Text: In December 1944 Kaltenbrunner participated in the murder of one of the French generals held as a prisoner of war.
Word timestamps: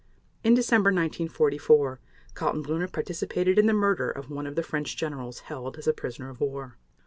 In 0.43 0.55
December 0.55 0.87
1944 0.87 1.99
Kaltenbrunner 2.33 2.91
participated 2.91 3.59
in 3.59 3.67
the 3.67 3.71
murder 3.71 4.09
of 4.09 4.31
one 4.31 4.47
of 4.47 4.55
the 4.55 4.63
French 4.63 4.97
generals 4.97 5.41
held 5.41 5.77
as 5.77 5.85
a 5.85 5.93
prisoner 5.93 6.31
of 6.31 6.41
war. 6.41 6.79